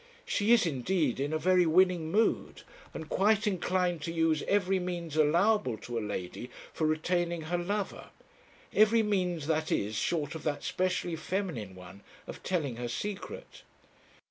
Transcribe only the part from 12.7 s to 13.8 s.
her secret.